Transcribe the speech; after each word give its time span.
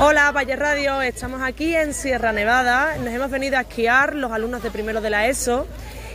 Hola, 0.00 0.30
Valle 0.30 0.54
Radio, 0.54 1.02
estamos 1.02 1.42
aquí 1.42 1.74
en 1.74 1.92
Sierra 1.92 2.30
Nevada, 2.30 2.96
nos 2.98 3.12
hemos 3.12 3.32
venido 3.32 3.58
a 3.58 3.62
esquiar 3.62 4.14
los 4.14 4.30
alumnos 4.30 4.62
de 4.62 4.70
primero 4.70 5.00
de 5.00 5.10
la 5.10 5.26
ESO 5.26 5.66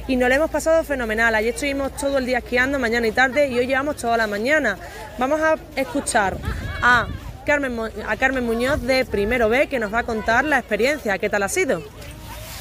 y 0.07 0.15
nos 0.15 0.29
lo 0.29 0.35
hemos 0.35 0.49
pasado 0.49 0.85
fenomenal. 0.85 1.35
Ayer 1.35 1.53
estuvimos 1.53 1.91
todo 1.97 2.17
el 2.19 2.25
día 2.25 2.37
esquiando, 2.37 2.79
mañana 2.79 3.07
y 3.07 3.11
tarde, 3.11 3.49
y 3.49 3.59
hoy 3.59 3.67
llevamos 3.67 3.97
toda 3.97 4.15
la 4.15 4.25
mañana. 4.25 4.77
Vamos 5.17 5.41
a 5.41 5.55
escuchar 5.75 6.37
a 6.81 7.07
Carmen, 7.45 7.77
a 8.07 8.15
Carmen 8.15 8.45
Muñoz 8.45 8.81
de 8.83 9.03
primero 9.03 9.49
B 9.49 9.67
que 9.67 9.79
nos 9.79 9.93
va 9.93 9.99
a 9.99 10.03
contar 10.03 10.45
la 10.45 10.59
experiencia. 10.59 11.17
¿Qué 11.17 11.29
tal 11.29 11.43
ha 11.43 11.49
sido? 11.49 11.83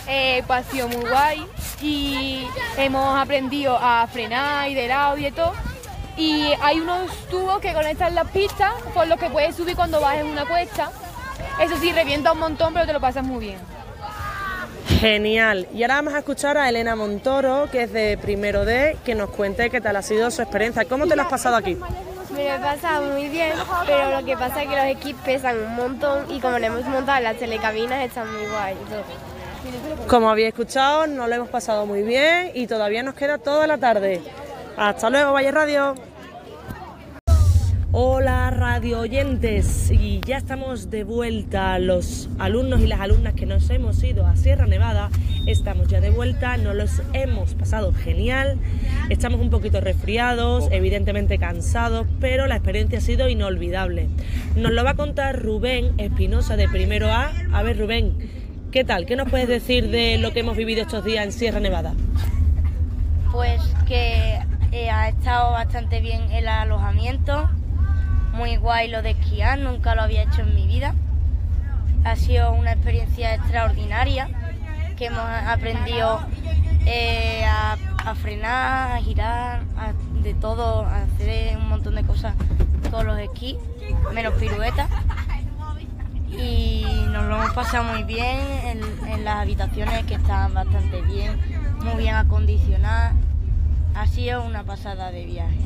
Eh, 0.09 0.43
pues 0.49 0.67
ha 0.67 0.71
sido 0.73 0.89
muy 0.89 1.09
guay 1.09 1.47
y 1.81 2.49
hemos 2.77 3.17
aprendido 3.17 3.79
a 3.81 4.09
frenar 4.09 4.69
y 4.69 4.75
de 4.75 4.89
lado 4.89 5.17
y 5.19 5.31
todo. 5.31 5.53
Y 6.17 6.49
hay 6.61 6.81
unos 6.81 7.13
tubos 7.31 7.61
que 7.61 7.73
conectan 7.73 8.17
las 8.17 8.29
pistas 8.33 8.73
por 8.93 9.07
los 9.07 9.21
que 9.21 9.31
puedes 9.31 9.55
subir 9.55 9.77
cuando 9.77 10.01
vas 10.01 10.17
en 10.17 10.27
una 10.27 10.47
cuesta. 10.47 10.91
Eso 11.61 11.77
sí, 11.79 11.93
revienta 11.93 12.33
un 12.33 12.39
montón, 12.39 12.73
pero 12.73 12.87
te 12.87 12.93
lo 12.93 13.01
pasas 13.01 13.25
muy 13.25 13.47
bien. 13.47 13.59
Genial. 15.01 15.69
Y 15.75 15.83
ahora 15.83 15.97
vamos 15.97 16.15
a 16.15 16.19
escuchar 16.19 16.57
a 16.59 16.69
Elena 16.69 16.97
Montoro, 16.97 17.69
que 17.71 17.85
es 17.85 17.93
de 17.93 18.19
primero 18.21 18.65
D, 18.65 18.97
que 19.05 19.15
nos 19.15 19.31
cuente 19.31 19.71
qué 19.71 19.81
tal 19.81 19.97
ha 19.97 20.03
sido 20.03 20.31
su 20.31 20.43
experiencia. 20.43 20.85
¿Cómo 20.85 21.07
te 21.07 21.17
lo 21.17 21.23
has 21.23 21.29
pasado 21.29 21.57
aquí? 21.57 21.77
Me 22.33 22.45
lo 22.45 22.55
he 22.55 22.59
pasado 22.59 23.13
muy 23.13 23.29
bien, 23.29 23.53
pero 23.87 24.21
lo 24.21 24.25
que 24.25 24.37
pasa 24.37 24.63
es 24.63 24.69
que 24.69 24.77
los 24.77 24.87
equipos 24.87 25.23
pesan 25.25 25.59
un 25.59 25.75
montón 25.75 26.31
y 26.31 26.41
como 26.41 26.59
le 26.59 26.67
hemos 26.67 26.85
montado 26.87 27.21
las 27.21 27.37
telecabinas 27.37 28.05
están 28.05 28.33
muy 28.33 28.47
guay. 28.47 28.75
Como 30.09 30.31
habéis 30.31 30.49
escuchado, 30.49 31.07
nos 31.07 31.29
lo 31.29 31.35
hemos 31.35 31.49
pasado 31.49 31.87
muy 31.87 32.03
bien 32.03 32.51
y 32.55 32.67
todavía 32.67 33.03
nos 33.03 33.15
queda 33.15 33.39
toda 33.39 33.67
la 33.67 33.79
tarde. 33.79 34.23
Hasta 34.77 35.11
luego, 35.11 35.33
Valle 35.33 35.51
Radio. 35.51 35.95
Hola 37.95 38.49
radio 38.49 39.01
oyentes 39.01 39.91
y 39.91 40.23
ya 40.25 40.39
estamos 40.39 40.89
de 40.89 41.05
vuelta 41.05 41.79
los 41.79 42.31
alumnos 42.39 42.81
y 42.81 42.87
las 42.87 43.01
alumnas 43.01 43.35
que 43.35 43.45
nos 43.45 43.69
hemos 43.69 44.03
ido 44.03 44.27
a 44.27 44.35
Sierra 44.35 44.67
Nevada 44.67 45.11
estamos 45.45 45.89
ya 45.89 46.01
de 46.01 46.09
vuelta, 46.09 46.57
nos 46.57 46.75
los 46.75 47.03
hemos 47.13 47.55
pasado 47.55 47.93
genial, 47.93 48.59
estamos 49.11 49.43
un 49.43 49.51
poquito 49.51 49.83
resfriados, 49.83 50.69
evidentemente 50.71 51.37
cansados, 51.37 52.07
pero 52.19 52.47
la 52.47 52.57
experiencia 52.57 52.97
ha 52.97 53.03
sido 53.03 53.29
inolvidable. 53.29 54.09
Nos 54.57 54.73
lo 54.73 54.85
va 54.85 54.93
a 54.93 54.97
contar 54.97 55.43
Rubén 55.43 55.93
Espinosa 55.99 56.57
de 56.57 56.71
Primero 56.71 57.09
A. 57.09 57.31
A 57.53 57.63
ver 57.63 57.79
Rubén, 57.79 58.15
¿qué 58.71 58.85
tal? 58.85 59.05
¿Qué 59.05 59.17
nos 59.17 59.29
puedes 59.29 59.49
decir 59.49 59.91
de 59.91 60.17
lo 60.17 60.33
que 60.33 60.41
hemos 60.41 60.57
vivido 60.57 60.81
estos 60.81 61.05
días 61.05 61.27
en 61.27 61.33
Sierra 61.33 61.61
Nevada? 61.61 61.93
Pues 63.33 63.61
que 63.87 64.39
eh, 64.71 64.89
ha 64.89 65.11
estado 65.11 65.53
bastante 65.53 66.01
bien 66.01 66.33
el 66.33 66.49
alojamiento 66.49 67.51
muy 68.33 68.57
guay 68.57 68.89
lo 68.89 69.03
de 69.03 69.11
esquiar, 69.11 69.59
nunca 69.59 69.95
lo 69.95 70.03
había 70.03 70.23
hecho 70.23 70.43
en 70.43 70.55
mi 70.55 70.67
vida. 70.67 70.95
Ha 72.05 72.17
sido 72.17 72.53
una 72.53 72.73
experiencia 72.73 73.35
extraordinaria 73.35 74.29
que 74.97 75.07
hemos 75.07 75.21
aprendido 75.21 76.21
eh, 76.87 77.45
a, 77.45 77.77
frenar, 78.17 78.93
a 78.93 79.01
girar, 79.01 79.63
de 80.23 80.35
todo, 80.35 80.85
a 80.85 81.03
hacer 81.03 81.57
un 81.57 81.69
montón 81.69 81.95
de 81.95 82.05
cosas, 82.05 82.35
todos 82.91 83.05
los 83.05 83.19
esquís, 83.19 83.57
menos 84.13 84.35
piruetas. 84.35 84.89
Y 86.31 86.85
nos 87.11 87.27
lo 87.27 87.37
hemos 87.37 87.53
pasado 87.53 87.85
muy 87.85 88.05
bien 88.05 88.39
en, 88.65 89.09
en 89.09 89.25
las 89.25 89.37
habitaciones 89.37 90.05
que 90.07 90.15
están 90.15 90.55
bastante 90.55 91.03
bien, 91.03 91.39
muy 91.85 92.03
bien 92.03 92.15
acondicionadas. 92.15 93.15
Ha 93.95 94.07
sido 94.07 94.43
una 94.43 94.65
pasada 94.65 95.11
de 95.11 95.27
viaje. 95.27 95.59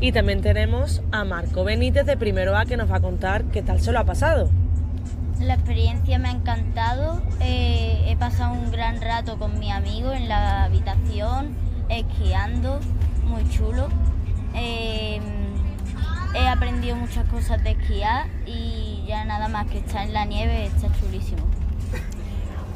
Y 0.00 0.12
también 0.12 0.42
tenemos 0.42 1.02
a 1.10 1.24
Marco 1.24 1.64
Benítez 1.64 2.06
de 2.06 2.16
Primero 2.16 2.56
A 2.56 2.64
que 2.66 2.76
nos 2.76 2.90
va 2.90 2.96
a 2.96 3.00
contar 3.00 3.44
qué 3.44 3.62
tal 3.62 3.80
se 3.80 3.92
lo 3.92 3.98
ha 3.98 4.04
pasado. 4.04 4.48
La 5.40 5.54
experiencia 5.54 6.18
me 6.18 6.28
ha 6.28 6.32
encantado, 6.32 7.22
eh, 7.40 8.04
he 8.06 8.16
pasado 8.16 8.54
un 8.54 8.72
gran 8.72 9.00
rato 9.00 9.38
con 9.38 9.58
mi 9.58 9.70
amigo 9.70 10.12
en 10.12 10.28
la 10.28 10.64
habitación, 10.64 11.54
esquiando, 11.88 12.80
muy 13.24 13.48
chulo. 13.50 13.88
Eh, 14.54 15.20
he 16.34 16.48
aprendido 16.48 16.96
muchas 16.96 17.24
cosas 17.28 17.62
de 17.62 17.70
esquiar 17.70 18.26
y 18.46 19.04
ya 19.06 19.24
nada 19.24 19.48
más 19.48 19.66
que 19.68 19.78
estar 19.78 20.04
en 20.06 20.12
la 20.12 20.24
nieve 20.24 20.66
está 20.66 20.88
chulísimo. 20.98 21.42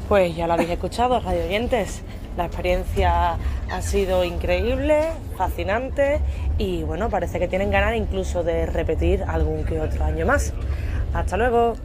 Pues 0.07 0.35
ya 0.35 0.47
lo 0.47 0.53
habéis 0.53 0.69
escuchado, 0.69 1.19
radio 1.19 1.43
oyentes. 1.45 2.01
La 2.37 2.45
experiencia 2.45 3.37
ha 3.71 3.81
sido 3.81 4.23
increíble, 4.23 5.09
fascinante 5.37 6.19
y 6.57 6.83
bueno, 6.83 7.09
parece 7.09 7.39
que 7.39 7.47
tienen 7.47 7.69
ganas 7.69 7.95
incluso 7.95 8.43
de 8.43 8.65
repetir 8.65 9.23
algún 9.23 9.63
que 9.65 9.79
otro 9.79 10.03
año 10.03 10.25
más. 10.25 10.53
Hasta 11.13 11.37
luego. 11.37 11.75